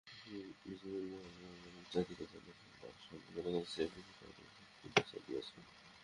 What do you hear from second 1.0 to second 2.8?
মহাপরিচালক জাতিকে জানিয়েছেন,